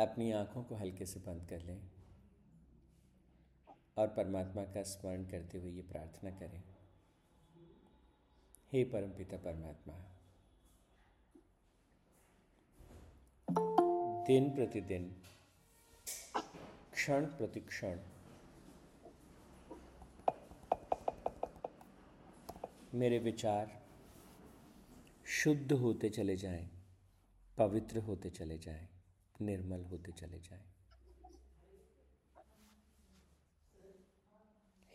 [0.00, 1.80] अपनी आँखों को हल्के से बंद कर लें
[3.96, 6.62] और परमात्मा का स्मरण करते हुए ये प्रार्थना करें।
[8.72, 9.94] हे परमपिता परमात्मा
[14.26, 15.10] दिन प्रतिदिन
[16.92, 17.98] क्षण प्रतिक्षण
[22.94, 23.78] मेरे विचार
[25.32, 26.68] शुद्ध होते चले जाएँ,
[27.58, 28.88] पवित्र होते चले जाएँ,
[29.40, 30.68] निर्मल होते चले जाएँ।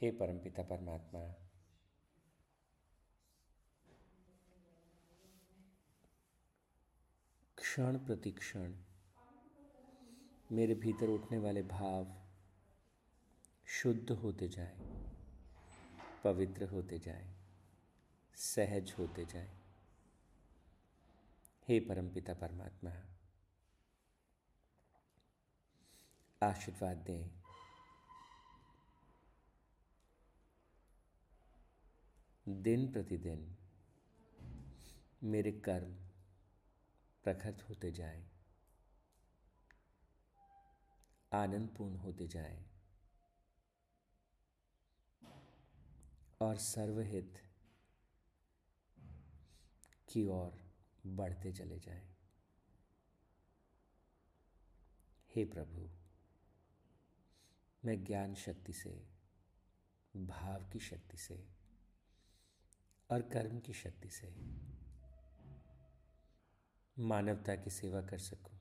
[0.01, 1.21] हे परमपिता परमात्मा,
[7.57, 8.73] क्षण प्रतिक्षण
[10.51, 12.13] मेरे भीतर उठने वाले भाव
[13.67, 14.77] शुद्ध होते जाए,
[16.23, 17.25] पवित्र होते जाए,
[18.37, 19.49] सहज होते जाए
[21.67, 22.91] हे परमपिता परमात्मा
[26.45, 27.29] आशीर्वाद दें।
[32.63, 33.45] दिन प्रतिदिन
[35.25, 35.93] मेरे कर्म
[37.25, 38.23] प्रखर होते जाएँ,
[41.31, 42.63] आनंदपूर्ण होते जाएँ।
[46.41, 47.41] और सर्वहित
[50.09, 50.61] की ओर
[51.15, 52.07] बढ़ते चले जाएँ।
[55.29, 55.89] हे प्रभु
[57.85, 58.91] मैं ज्ञान शक्ति से
[60.15, 61.35] भाव की शक्ति से
[63.09, 64.27] और कर्म की शक्ति से
[66.97, 68.59] मानवता की सेवा कर सकूँ,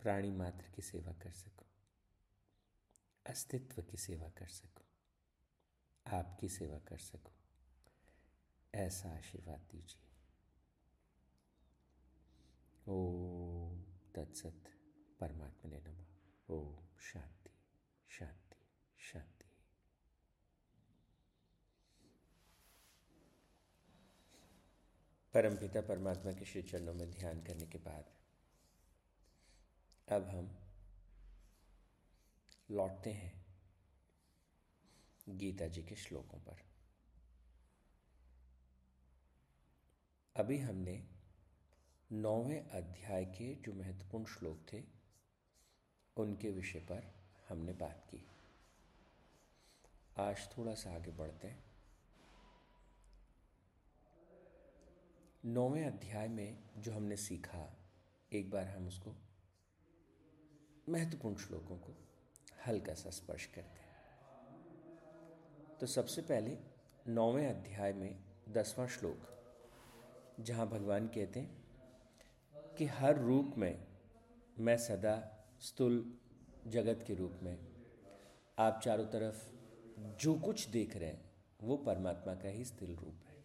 [0.00, 1.68] प्राणी मात्र की सेवा कर सकूँ,
[3.26, 4.86] अस्तित्व की सेवा कर सकूँ,
[6.06, 7.36] आपकी सेवा कर सकूँ,
[8.74, 10.08] ऐसा आशीर्वाद दीजिए।
[12.88, 12.96] ओ
[14.14, 14.64] तत्सत
[15.20, 16.04] परमात्मा ने नम।
[16.48, 17.41] ओम शांति।
[18.18, 18.56] शांति
[18.98, 19.44] शांति।
[25.34, 28.04] परमपिता परमात्मा के श्री चरणों में ध्यान करने के बाद
[30.08, 30.58] अब हम
[32.70, 33.46] लौटते हैं
[35.28, 36.56] गीता जी के श्लोकों पर।
[40.36, 41.08] अभी हमने
[42.12, 44.84] नौवें अध्याय के जो महत्वपूर्ण श्लोक थे,
[46.16, 47.21] उनके विषय पर
[47.52, 48.26] हमने बात की।
[50.18, 51.64] आज थोड़ा सा आगे बढ़ते हैं।
[55.44, 57.76] नौवें अध्याय में जो हमने सीखा,
[58.32, 59.14] एक बार हम उसको
[60.88, 61.94] महत्वपूर्ण श्लोकों को
[62.66, 63.96] हल्का सा स्पर्श करते हैं।
[65.80, 66.58] तो सबसे पहले
[67.06, 69.20] नौवें अध्याय में दसवां श्लोक,
[70.40, 71.64] जहाँ भगवान कहते हैं
[72.76, 73.86] कि हर रूप में
[74.58, 76.18] मैं सदा स्थूल
[76.66, 77.58] जगत के रूप में।
[78.58, 79.52] आप चारों तरफ़
[80.16, 83.44] जो कुछ देख रहे हैं, वो परमात्मा का ही स्थूल रूप है।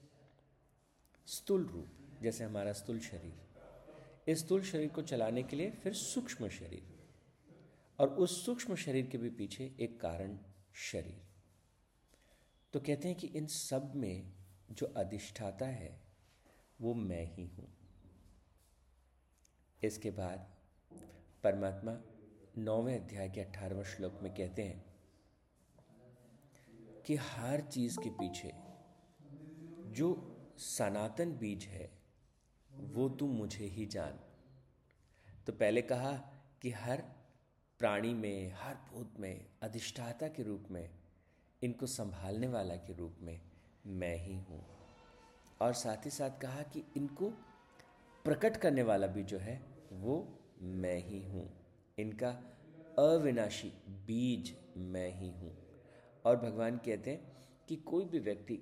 [1.26, 3.48] स्थूल रूप, जैसे हमारा स्थूल शरीर।
[4.28, 6.98] इस स्थूल शरीर को चलाने के लिए फिर सूक्ष्म शरीर।
[8.00, 10.40] और उस सूक्ष्म शरीर के भी पीछे एक कारण
[10.74, 11.22] शरीर।
[12.74, 14.34] तो कहते हैं कि इन सब में
[14.72, 16.02] जो अधिष्ठाता है,
[16.82, 17.78] वो मैं ही हूँ।
[19.84, 20.56] इसके बाद
[21.44, 22.02] परमात्मा
[22.60, 24.86] नौवें अध्याय के अठारहवें श्लोक में कहते हैं
[27.06, 28.54] कि हर चीज़ के पीछे
[29.92, 31.92] जो सनातन बीज है,
[32.72, 34.20] वो तू मुझे ही जान।
[35.48, 36.12] तो पहले कहा
[36.62, 37.02] कि हर
[37.80, 40.90] प्राणी में, हर भूत में, अधिष्ठाता के रूप में,
[41.64, 43.42] इनको संभालने वाला के रूप में
[43.86, 44.66] मैं ही हूँ।
[45.62, 47.30] और साथ ही साथ कहा कि इनको
[48.26, 51.57] प्रकट करने वाला भी जो है, वो मैं ही हूँ।
[51.98, 52.30] इनका
[53.00, 55.56] अविनाशी बीज मैं ही हूँ।
[56.26, 58.56] और भगवान कहते हैं कि कोई भी व्यक्ति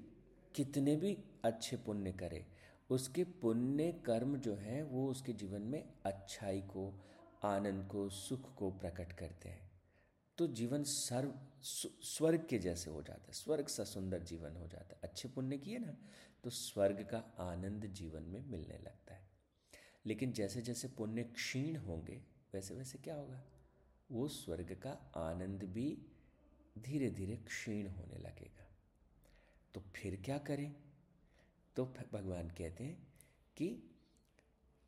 [0.55, 2.45] कितने भी अच्छे पुण्य करे,
[2.89, 7.05] उसके पुण्य कर्म जो हैं, वो उसके जीवन में अच्छाई को,
[7.43, 9.71] आनंद को, सुख को प्रकट करते हैं।
[10.37, 14.95] तो जीवन सर्व स्वर्ग के जैसे हो जाता है। स्वर्ग सा सुंदर जीवन हो जाता
[14.95, 15.95] है। अच्छे पुण्य किए ना
[16.43, 19.27] तो स्वर्ग का आनंद जीवन में मिलने लगता है।
[20.05, 22.21] लेकिन जैसे जैसे पुण्य क्षीण होंगे
[22.55, 23.43] वैसे वैसे क्या होगा?
[24.11, 25.97] वो स्वर्ग का आनंद भी
[26.79, 28.67] धीरे धीरे क्षीण होने लगेगा।
[29.73, 30.75] तो फिर क्या करें?
[31.75, 33.07] तो भगवान कहते हैं
[33.57, 33.91] कि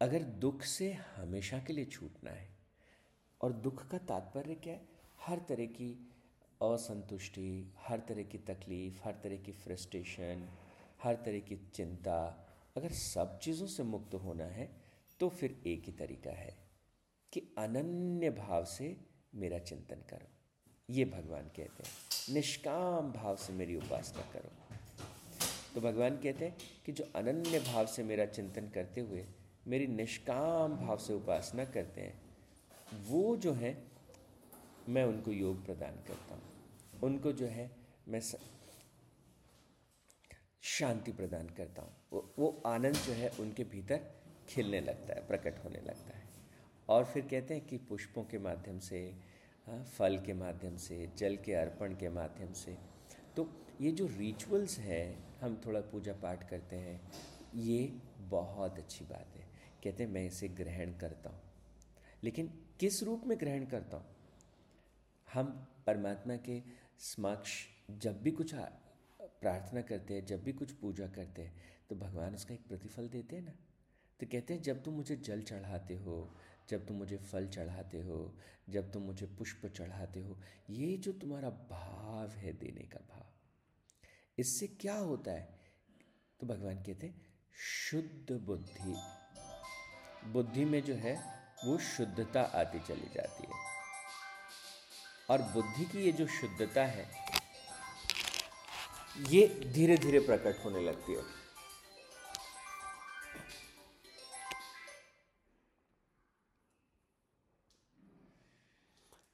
[0.02, 2.50] अगर दुख से हमेशा के लिए छूटना है,
[3.42, 4.88] और दुख का तात्पर्य क्या है?
[5.22, 6.14] हर तरह की
[6.64, 10.50] असंतुष्टि, हर तरह की तकलीफ़, हर तरह की फ्रस्ट्रेशन,
[11.04, 12.20] हर तरह की चिंता,
[12.78, 14.70] अगर सब चीज़ों से मुक्त होना है
[15.20, 16.67] तो फिर एक ही तरीका है।
[17.38, 18.98] कि अनन्य भाव से
[19.36, 20.28] मेरा चिंतन करो।
[20.90, 24.50] ये भगवान कहते हैं, निष्काम भाव से मेरी उपासना करो।
[25.76, 29.26] तो भगवान कहते हैं कि जो अनन्य भाव से मेरा चिंतन करते हुए
[29.68, 32.22] मेरी निष्काम भाव से उपासना करते हैं,
[33.08, 33.84] वो जो है,
[34.90, 36.42] मैं उनको योग प्रदान करता हूँ।
[37.04, 37.72] उनको जो है,
[38.08, 38.36] मैं स...
[40.62, 44.00] शांति प्रदान करता हूँ। वो वो आनंद जो है उनके भीतर
[44.50, 46.17] खिलने लगता है, प्रकट होने लगता है।
[46.90, 49.00] और फिर कहते हैं कि पुष्पों के माध्यम से
[49.68, 52.78] फल के माध्यम से, जल के अर्पण के माध्यम से।
[53.36, 53.50] तो
[53.82, 57.02] ये जो रिचुअल्स हैं, हम थोड़ा पूजा पाठ करते हैं,
[57.56, 57.88] ये
[58.30, 59.46] बहुत अच्छी बात है।
[59.84, 61.42] कहते हैं, मैं इसे ग्रहण करता हूँ।
[62.24, 62.48] लेकिन
[62.80, 64.06] किस रूप में ग्रहण करता हूँ?
[65.28, 66.62] हम परमात्मा के
[67.00, 67.52] समक्ष
[67.92, 68.54] जब भी कुछ
[69.20, 71.56] प्रार्थना करते हैं, जब भी कुछ पूजा करते हैं
[71.90, 73.52] तो भगवान उसका एक प्रतिफल देते हैं ना।
[74.20, 76.16] तो कहते हैं, जब तुम मुझे जल चढ़ाते हो
[76.70, 78.38] जब तुम मुझे फल चढ़ाते हो,
[78.70, 83.26] जब तुम मुझे पुष्प चढ़ाते हो, ये जो तुम्हारा भाव है देने का भाव,
[84.40, 85.60] इससे क्या होता है?
[86.40, 87.16] तो भगवान कहते
[87.54, 88.96] शुद्ध बुद्धि।
[90.30, 91.16] बुद्धि में जो है,
[91.66, 93.54] वो शुद्धता आती चली जाती है।
[95.30, 97.08] और बुद्धि की ये जो शुद्धता है,
[99.30, 101.37] ये धीरे धीरे प्रकट होने लगती है।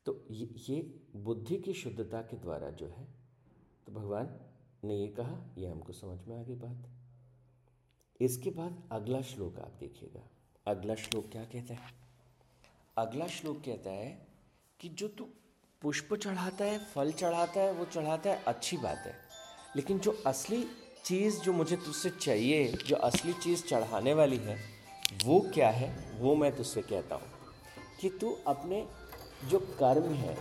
[0.05, 0.81] तो ये, ये
[1.15, 3.07] बुद्धि की शुद्धता के द्वारा जो है
[3.85, 4.39] तो भगवान
[4.83, 6.89] ने ये कहा ये हमको समझ में आ गई बात।
[8.21, 10.29] इसके बाद अगला श्लोक आप देखिएगा।
[10.67, 11.79] अगला श्लोक क्या कहता है?
[12.97, 14.27] अगला श्लोक कहता है
[14.79, 15.27] कि जो तू
[15.81, 19.15] पुष्प चढ़ाता है फल चढ़ाता है वो चढ़ाता है अच्छी बात है।
[19.75, 20.67] लेकिन जो असली
[21.05, 24.57] चीज़ जो मुझे तुझसे चाहिए जो असली चीज़ चढ़ाने वाली है
[25.25, 27.31] वो क्या है वो मैं तुझसे कहता हूँ।
[28.01, 28.87] कि तू अपने
[29.49, 30.35] जो कर्म है,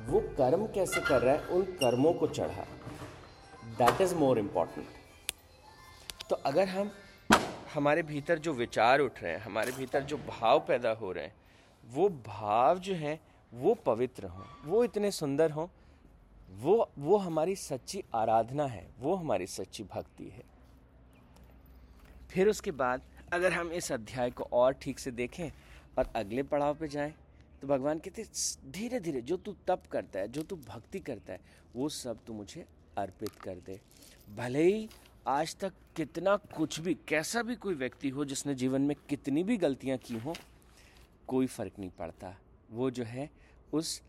[0.00, 2.66] वो कर्म कैसे कर रहा है, उन कर्मों को चढ़ा।
[3.78, 4.86] दैट इज़ मोर इंपॉर्टेंट
[6.30, 6.90] तो अगर हम,
[7.74, 11.34] हमारे भीतर जो विचार उठ रहे हैं, हमारे भीतर जो भाव पैदा हो रहे हैं,
[11.84, 13.18] वो भाव जो हैं,
[13.52, 15.66] वो पवित्र हों, वो इतने सुंदर हों,
[16.62, 20.42] वो वो हमारी सच्ची आराधना है, वो हमारी सच्ची भक्ति है।
[22.30, 25.50] फिर उसके बाद, अगर हम इस अध्याय को और ठीक से देखें,
[25.98, 27.14] और अगले पड़ाव पे जाएँ
[27.60, 28.26] तो भगवान कहते
[28.70, 31.40] धीरे धीरे जो तू तप करता है, जो तू भक्ति करता है,
[31.76, 32.66] वो सब तू मुझे
[32.98, 33.80] अर्पित कर दे।
[34.36, 34.88] भले ही
[35.26, 39.56] आज तक कितना कुछ भी, कैसा भी कोई व्यक्ति हो, जिसने जीवन में कितनी भी
[39.56, 40.34] गलतियाँ की हों,
[41.26, 42.36] कोई फ़र्क नहीं पड़ता।
[42.70, 43.30] वो जो है,
[43.72, 44.02] उस,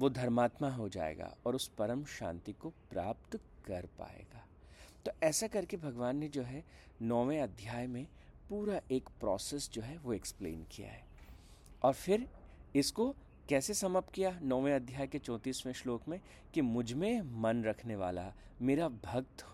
[0.00, 3.36] वो धर्मात्मा हो जाएगा और उस परम शांति को प्राप्त
[3.66, 4.46] कर पाएगा।
[5.06, 6.64] तो ऐसा करके भगवान ने जो है,
[7.02, 8.06] नौवें अध्याय में
[8.48, 11.04] पूरा एक प्रोसेस जो है, वो एक्सप्लेन किया है।
[11.82, 12.28] और फिर
[12.74, 13.14] इसको
[13.48, 16.20] कैसे समाप्त किया नौवें अध्याय के चौंतीसवें श्लोक में
[16.54, 18.32] कि मुझमें मन रखने वाला,
[18.62, 19.44] मेरा भक्त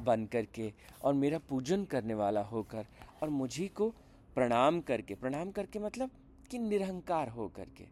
[0.00, 0.72] बन करके
[1.02, 2.86] और मेरा पूजन करने वाला होकर
[3.22, 3.88] और मुझी को
[4.34, 6.10] प्रणाम करके प्रणाम करके मतलब
[6.50, 7.84] कि निरहंकार हो करके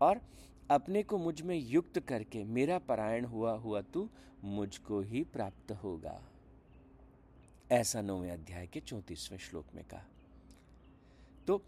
[0.00, 0.20] और
[0.70, 4.08] अपने को मुझमें युक्त करके मेरा परायण हुआ हुआ तू
[4.44, 6.20] मुझको ही प्राप्त होगा।
[7.70, 10.04] ऐसा नौवें अध्याय के चौंतीसवें श्लोक में कहा।
[11.46, 11.62] तो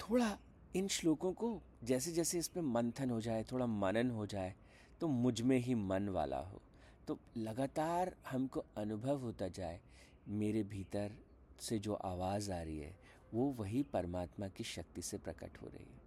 [0.00, 0.38] थोड़ा
[0.76, 1.48] इन श्लोकों को
[1.84, 4.54] जैसे जैसे इस पर मंथन हो जाए, थोड़ा मनन हो जाए
[5.00, 6.60] तो मुझमें ही मन वाला हो।
[7.08, 9.80] तो लगातार हमको अनुभव होता जाए,
[10.28, 11.12] मेरे भीतर
[11.60, 12.94] से जो आवाज़ आ रही है,
[13.34, 16.04] वो वही परमात्मा की शक्ति से प्रकट हो रही है।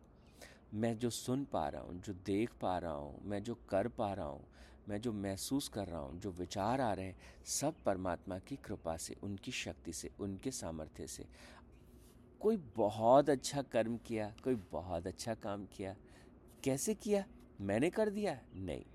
[0.73, 4.13] मैं जो सुन पा रहा हूँ, जो देख पा रहा हूँ, मैं जो कर पा
[4.13, 4.45] रहा हूँ,
[4.89, 8.97] मैं जो महसूस कर रहा हूँ, जो विचार आ रहे हैं, सब परमात्मा की कृपा
[8.97, 11.25] से, उनकी शक्ति से, उनके सामर्थ्य से
[12.39, 15.95] कोई बहुत अच्छा कर्म किया, कोई बहुत अच्छा काम किया।
[16.63, 17.25] कैसे किया?
[17.61, 18.41] मैंने कर दिया?
[18.55, 18.85] नहीं।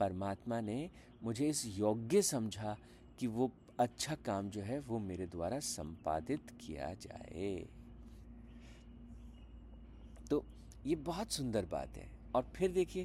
[0.00, 0.90] परमात्मा ने
[1.22, 2.78] मुझे इस योग्य समझा
[3.18, 7.68] कि वो अच्छा काम जो है, वो मेरे द्वारा संपादित किया जाए।
[10.30, 10.44] तो
[10.86, 13.04] ये बहुत सुंदर बात है। और फिर देखिए,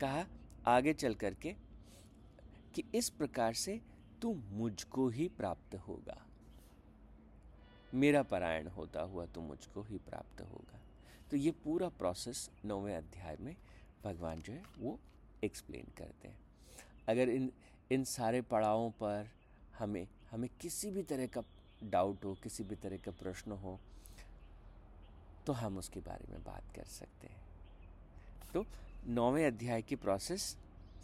[0.00, 0.26] कहा
[0.66, 1.54] आगे चल करके
[2.74, 3.80] कि इस प्रकार से
[4.22, 6.27] तू मुझको ही प्राप्त होगा।
[7.94, 10.80] मेरा परायण होता हुआ तो मुझको ही प्राप्त होगा।
[11.30, 13.54] तो ये पूरा प्रोसेस नौवें अध्याय में
[14.04, 14.98] भगवान जो है, वो
[15.44, 16.38] एक्सप्लेन करते हैं।
[17.08, 17.50] अगर इन
[17.90, 19.30] इन सारे पड़ावों पर
[19.78, 21.42] हमें हमें किसी भी तरह का
[21.84, 23.78] डाउट हो, किसी भी तरह का प्रश्न हो
[25.46, 27.42] तो हम उसके बारे में बात कर सकते हैं।
[28.54, 28.64] तो
[29.06, 30.56] नौवें अध्याय की प्रोसेस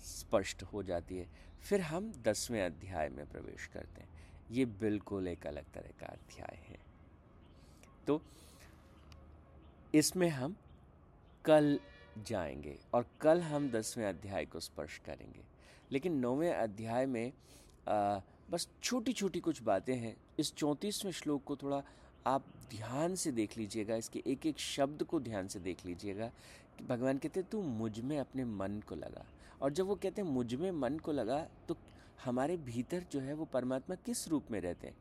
[0.04, 1.28] स्पष्ट हो जाती है।
[1.60, 4.13] फिर हम दसवें अध्याय में प्रवेश करते हैं।
[4.50, 6.78] ये बिल्कुल एक अलग तरह का अध्याय है।
[8.06, 8.20] तो
[9.94, 10.56] इसमें हम
[11.44, 11.78] कल
[12.26, 15.44] जाएँगे और कल हम दसवें अध्याय को स्पर्श करेंगे।
[15.92, 17.32] लेकिन नौवें अध्याय में
[17.88, 18.20] आ,
[18.50, 21.82] बस छोटी छोटी कुछ बातें हैं। इस चौंतीसवें श्लोक को थोड़ा
[22.26, 26.26] आप ध्यान से देख लीजिएगा इसके एक एक शब्द को ध्यान से देख लीजिएगा
[26.78, 29.24] कि भगवान कहते हैं तू मुझमें अपने मन को लगा।
[29.62, 31.76] और जब वो कहते हैं मुझमें मन को लगा तो
[32.25, 34.97] हमारे भीतर जो है वो परमात्मा किस रूप में रहते हैं?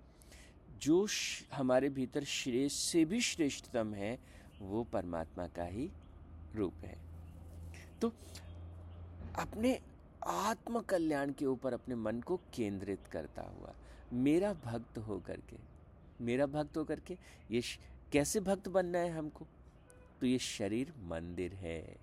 [0.79, 1.07] जो
[1.53, 4.19] हमारे भीतर श्रेष्ठ से भी श्रेष्ठतम है,
[4.59, 5.91] वो परमात्मा का ही
[6.55, 6.97] रूप है।
[8.01, 8.13] तो
[9.35, 9.81] अपने
[10.27, 13.73] आत्म कल्याण के ऊपर अपने मन को केंद्रित करता हुआ,
[14.13, 15.57] मेरा भक्त होकर के,
[16.21, 17.17] मेरा भक्त होकर के,
[17.51, 17.61] ये
[18.11, 19.47] कैसे भक्त बनना है हमको?
[20.19, 21.97] तो ये शरीर मंदिर है।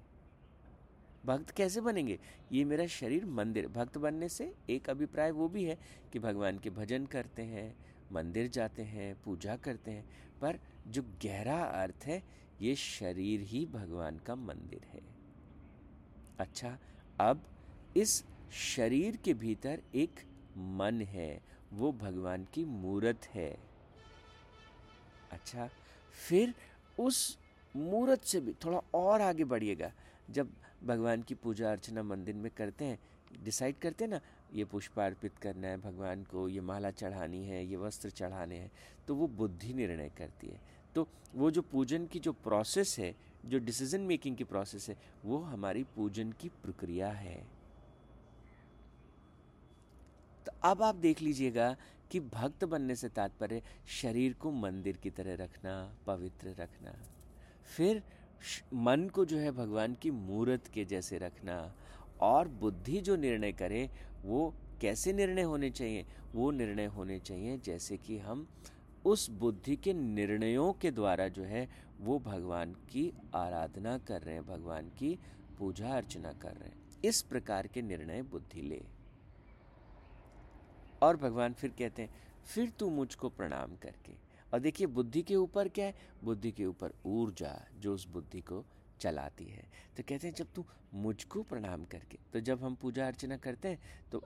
[1.26, 2.18] भक्त कैसे बनेंगे?
[2.52, 5.78] ये मेरा शरीर मंदिर, भक्त बनने से एक अभिप्राय वो भी है
[6.12, 7.74] कि भगवान के भजन करते हैं,
[8.12, 10.04] मंदिर जाते हैं, पूजा करते हैं,
[10.40, 10.58] पर
[10.88, 12.22] जो गहरा अर्थ है,
[12.60, 15.00] ये शरीर ही भगवान का मंदिर है।
[16.38, 16.78] अच्छा
[17.20, 17.44] अब
[17.96, 20.20] इस शरीर के भीतर एक
[20.56, 23.58] मन है, वो भगवान की मूर्त है।
[25.32, 25.68] अच्छा
[26.28, 26.54] फिर
[26.98, 27.38] उस
[27.76, 29.92] मूर्त से भी थोड़ा और आगे बढ़िएगा।
[30.30, 30.52] जब
[30.84, 32.98] भगवान की पूजा अर्चना मंदिर में करते हैं
[33.44, 34.20] डिसाइड करते हैं ना,
[34.54, 38.70] ये पुष्प अर्पित करना है, भगवान को ये माला चढ़ानी है, ये वस्त्र चढ़ाने हैं
[39.06, 40.60] तो वो बुद्धि निर्णय करती है।
[40.94, 43.14] तो वो जो पूजन की जो प्रोसेस है,
[43.46, 47.36] जो डिसीज़न मेकिंग की प्रोसेस है, वो हमारी पूजन की प्रक्रिया है।
[50.46, 51.74] तो अब आप देख लीजिएगा
[52.10, 53.62] कि भक्त बनने से तात्पर्य,
[54.00, 55.74] शरीर को मंदिर की तरह रखना,
[56.06, 56.94] पवित्र रखना।
[57.76, 58.02] फिर
[58.74, 61.74] मन को जो है भगवान की मूर्त के जैसे रखना
[62.20, 63.90] और बुद्धि जो निर्णय करे,
[64.22, 66.06] वो कैसे निर्णय होने चाहिए?
[66.32, 68.48] वो निर्णय होने चाहिए जैसे कि हम
[69.04, 71.68] उस बुद्धि के निर्णयों के द्वारा जो है
[72.00, 75.18] वो भगवान की आराधना कर रहे हैं, भगवान की
[75.58, 78.82] पूजा अर्चना कर रहे हैं। इस प्रकार के निर्णय बुद्धि ले।
[81.02, 82.14] और भगवान फिर कहते हैं,
[82.54, 85.94] फिर तू मुझको प्रणाम करके। और देखिए, बुद्धि के ऊपर क्या है?
[86.24, 88.64] बुद्धि के ऊपर ऊर्जा जो उस बुद्धि को
[89.00, 89.64] चलाती है।
[89.96, 90.64] तो कहते हैं, जब तू
[90.94, 93.78] मुझको प्रणाम करके तो जब हम पूजा अर्चना करते हैं
[94.12, 94.22] तो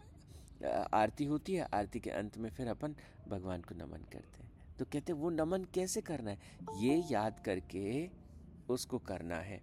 [0.95, 2.95] आरती होती है, आरती के अंत में फिर अपन
[3.28, 6.38] भगवान को नमन करते हैं। तो कहते हैं, वो नमन कैसे करना है?
[6.78, 8.09] ये याद करके
[8.69, 9.61] उसको करना है।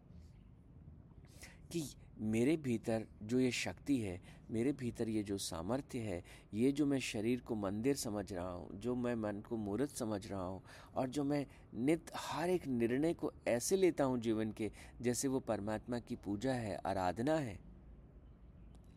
[1.71, 6.23] कि मेरे भीतर जो ये शक्ति है, मेरे भीतर ये जो सामर्थ्य है,
[6.53, 10.27] ये जो मैं शरीर को मंदिर समझ रहा हूँ, जो मैं मन को मूर्त समझ
[10.27, 10.61] रहा हूँ,
[10.95, 15.39] और जो मैं नित, हर एक निर्णय को ऐसे लेता हूँ जीवन के, जैसे वो
[15.39, 17.59] परमात्मा की पूजा है, आराधना है,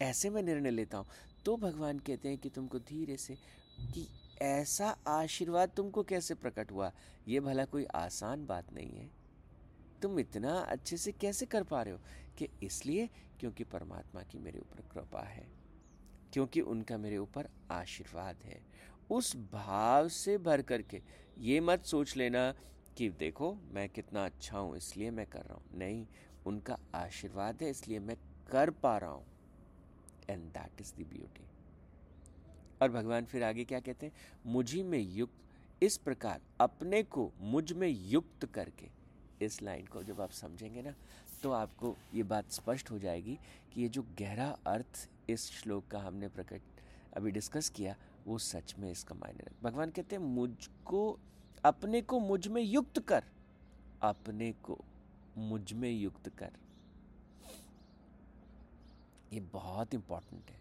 [0.01, 1.07] ऐसे मैं निर्णय लेता हूँ।
[1.45, 3.35] तो भगवान कहते हैं कि तुमको धीरे से,
[3.95, 4.09] कि
[4.43, 6.93] ऐसा आशीर्वाद तुमको कैसे प्रकट हुआ?
[7.29, 9.24] ये भला कोई आसान बात नहीं है।
[10.05, 12.01] तुम इतना अच्छे से कैसे कर पा रहे हो?
[12.39, 13.09] कि इसलिए
[13.41, 15.47] क्योंकि परमात्मा की मेरे ऊपर कृपा है,
[16.33, 18.61] क्योंकि उनका मेरे ऊपर आशीर्वाद है।
[19.11, 21.01] उस भाव से भर करके
[21.41, 22.51] ये मत सोच लेना
[22.97, 26.07] कि देखो, मैं कितना अच्छा हूँ, इसलिए मैं कर रहा हूँ। नहीं,
[26.47, 28.17] उनका आशीर्वाद है, इसलिए मैं
[28.51, 29.25] कर पा रहा हूँ।
[30.31, 31.47] And that is the beauty
[32.83, 34.13] और भगवान फिर आगे क्या कहते हैं?
[34.47, 35.41] मुझी में युक्त,
[35.83, 38.89] इस प्रकार अपने को मुझमें युक्त करके
[39.43, 40.95] इस लाइन को जब आप समझेंगे ना
[41.43, 43.39] तो आपको ये बात स्पष्ट हो जाएगी
[43.73, 46.63] कि ये जो गहरा अर्थ इस श्लोक का हमने प्रकट
[47.17, 51.19] अभी डिस्कस किया, वो सच में इसका मायने रख, भगवान कहते हैं, मुझको,
[51.65, 53.25] अपने को मुझमें युक्त कर,
[54.03, 54.79] अपने को
[55.37, 56.51] मुझमें युक्त कर।
[59.33, 60.61] ये बहुत इंपॉर्टेंट है।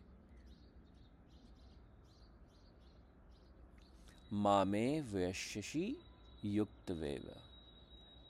[4.33, 5.97] मामे वैश्यशी
[6.45, 7.33] युक्त वेव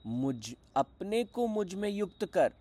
[0.06, 2.54] मुझ अपने को मुझमें युक्त कर।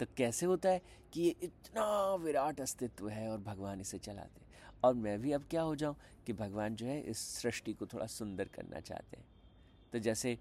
[0.00, 0.80] तो कैसे होता है
[1.12, 4.46] कि ये इतना विराट अस्तित्व है और भगवान इसे चलाते
[4.84, 8.06] और मैं भी अब क्या हो जाऊँ कि भगवान जो है इस सृष्टि को थोड़ा
[8.06, 9.26] सुंदर करना चाहते हैं।
[9.92, 10.38] तो जैसे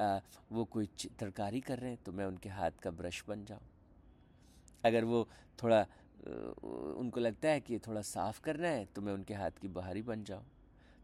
[0.00, 0.18] आ,
[0.52, 3.60] वो कोई चित्रकारी कर रहे हैं तो मैं उनके हाथ का ब्रश बन जाऊँ।
[4.84, 5.26] अगर वो
[5.62, 5.80] थोड़ा
[6.98, 10.24] उनको लगता है कि थोड़ा साफ़ करना है तो मैं उनके हाथ की बहारी बन
[10.24, 10.44] जाऊँ।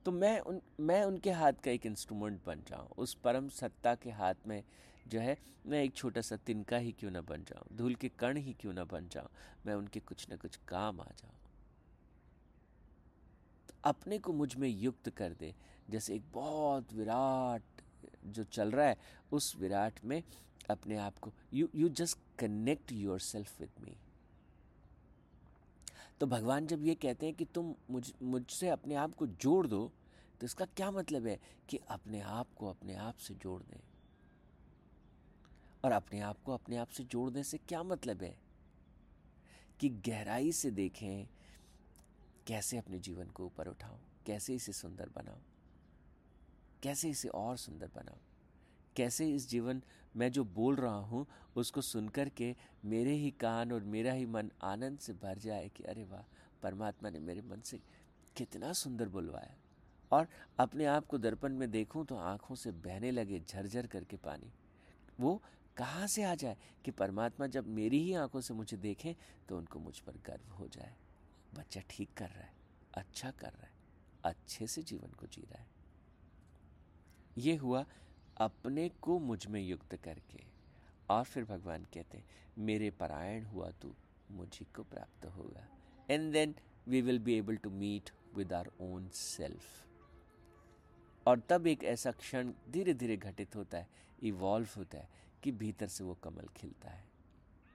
[0.05, 4.11] तो मैं उन, मैं उनके हाथ का एक इंस्ट्रूमेंट बन जाऊँ। उस परम सत्ता के
[4.11, 4.63] हाथ में
[5.09, 7.77] जो है, मैं एक छोटा सा तिनका ही क्यों ना बन जाऊँ?
[7.77, 9.29] धूल के कण ही क्यों ना बन जाऊँ?
[9.67, 11.35] मैं उनके कुछ ना कुछ काम आ जाऊँ।
[13.69, 15.55] तो अपने को मुझमें युक्त कर दे।
[15.91, 17.63] जैसे एक बहुत विराट
[18.27, 18.97] जो चल रहा है,
[19.33, 20.23] उस विराट में
[20.71, 23.97] अपने आप को you you just connect yourself with me
[26.21, 29.93] तो भगवान जब ये कहते हैं कि तुम मुझ, मुझसे अपने आप को जोड़ दो
[30.41, 33.81] तो इसका क्या मतलब है कि अपने आप को अपने आप से जोड़ दें?
[35.85, 38.37] और अपने आप को अपने आप से जोड़ने से क्या मतलब है?
[39.81, 41.27] कि गहराई से देखें,
[42.47, 45.39] कैसे अपने जीवन को ऊपर उठाओ कैसे इसे सुंदर बनाओ
[46.83, 48.19] कैसे इसे और सुंदर बनाऊँ।
[49.01, 49.83] कैसे इस जीवन
[50.15, 51.27] मैं जो बोल रहा हूँ,
[51.57, 52.55] उसको सुनकर के
[52.85, 56.25] मेरे ही कान और मेरा ही मन आनंद से भर जाए कि अरे वाह,
[56.63, 57.79] परमात्मा ने मेरे मन से
[58.37, 59.55] कितना सुंदर बुलवाया।
[60.13, 60.27] और
[60.59, 64.53] अपने आप को दर्पण में देखूँ तो आँखों से बहने लगे झरझर करके पानी।
[65.21, 65.41] वो
[65.77, 69.15] कहाँ से आ जाए कि परमात्मा जब मेरी ही आँखों से मुझे देखें
[69.49, 70.93] तो उनको मुझ पर गर्व हो जाए।
[71.55, 72.53] बच्चा ठीक कर रहा है
[72.95, 73.73] अच्छा कर रहा है,
[74.25, 75.69] अच्छे से जीवन को जी रहा है।
[77.37, 77.85] ये हुआ
[78.41, 80.45] अपने को मुझमें युक्त करके।
[81.11, 82.25] और फिर भगवान कहते हैं,
[82.59, 83.95] मेरे परायण हुआ तू
[84.31, 85.69] मुझी को प्राप्त होगा।
[86.11, 86.55] And then
[86.89, 89.87] we will be able to meet with our own self
[91.27, 93.89] और तब एक ऐसा क्षण धीरे धीरे घटित होता है
[94.23, 95.09] इवॉल्व होता है,
[95.43, 97.05] कि भीतर से वो कमल खिलता है।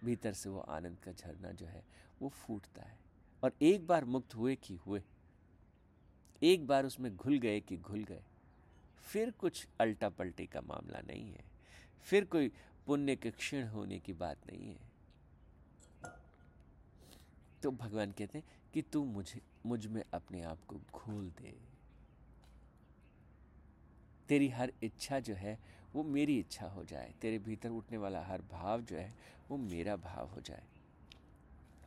[0.04, 1.84] भीतर से वो आनंद का झरना जो है,
[2.22, 2.98] वो फूटता है।
[3.44, 5.04] और एक बार मुक्त हुए कि हुए।
[6.44, 8.24] एक बार उसमें घुल गए कि घुल गए।
[9.06, 11.44] फिर कुछ अल्टा पलटे का मामला नहीं है।
[12.04, 12.52] फिर कोई
[12.88, 14.96] पुण्य के क्षीण होने की बात नहीं है।
[17.64, 21.58] तो भगवान कहते हैं कि तू मुझे, मुझमें अपने आप को घोल दे।
[24.28, 25.60] तेरी हर इच्छा जो है,
[25.94, 29.16] वो मेरी इच्छा हो जाए। तेरे भीतर उठने वाला हर भाव जो है,
[29.50, 30.64] वो मेरा भाव हो जाए।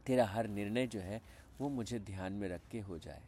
[0.06, 1.22] तेरा हर निर्णय जो है,
[1.58, 3.22] वो मुझे ध्यान में रख के हो जाए।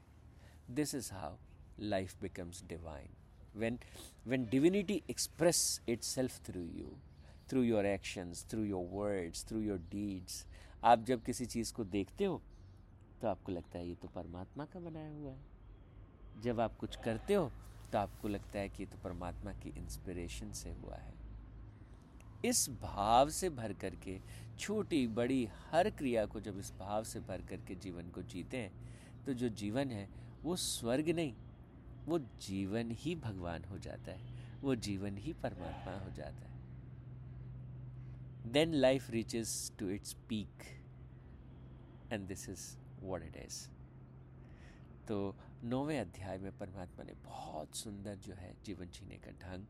[0.70, 1.37] This is how
[1.80, 3.09] life becomes divine
[3.54, 3.78] when
[4.25, 6.90] when divinity express itself through you,
[7.49, 10.45] through your actions, through your words, through your deeds,
[10.85, 12.40] आप जब किसी चीज़ को देखते हो
[13.23, 17.35] तो आपको लगता है ये तो परमात्मा का बनाया हुआ है। जब आप कुछ करते
[17.35, 17.50] हो
[17.92, 21.14] तो आपको लगता है कि ये तो परमात्मा की इंस्पिरेशन से हुआ है।
[22.45, 24.19] इस भाव से भर करके,
[24.59, 29.25] छोटी, बड़ी, हर क्रिया को जब इस भाव से भर करके जीवन को जीते हैं
[29.27, 30.09] तो जो जीवन है,
[30.42, 31.35] वो स्वर्ग नहीं
[32.11, 34.20] वो जीवन ही भगवान हो जाता है,
[34.62, 36.59] वो जीवन ही परमात्मा हो जाता है।
[38.53, 40.64] Then life reaches to its peak
[42.12, 42.64] and this is
[43.03, 43.59] what it is
[45.09, 49.66] तो नौवें अध्याय में परमात्मा ने बहुत सुंदर जो है जीवन जीने का ढंग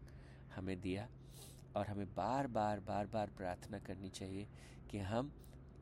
[0.54, 1.08] हमें दिया,
[1.76, 4.46] और हमें बार बार बार बार प्रार्थना करनी चाहिए
[4.90, 5.32] कि हम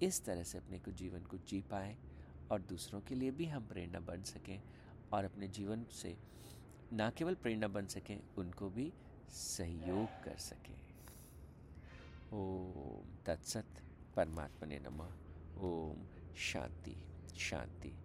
[0.02, 1.96] इस तरह से अपने को जीवन को जी पाएँ,
[2.50, 4.60] और दूसरों के लिए भी हम प्रेरणा बन सकें,
[5.12, 6.16] और अपने जीवन से
[6.92, 8.92] ना केवल प्रेरणा बन सकें, उनको भी
[9.30, 10.80] सहयोग कर सकें।
[12.32, 13.66] ओम तत्सत
[14.16, 15.12] परमात्मा ने नमः।
[15.60, 16.96] ओम शांति
[17.36, 17.98] शांति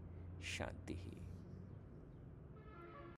[0.44, 1.23] शांति ही।